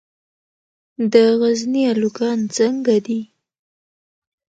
د 1.13 1.13
غزني 1.39 1.81
الوګان 1.91 2.39
څنګه 2.55 2.95
دي؟ 3.05 3.21